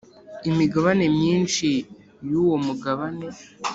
[0.49, 1.67] imigabane myinshi
[2.29, 3.27] yuwo mugabane